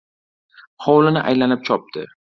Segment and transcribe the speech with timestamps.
[0.87, 2.09] Hovlini aylanib chopdi.